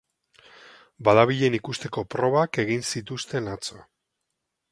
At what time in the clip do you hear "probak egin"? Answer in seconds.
2.15-2.83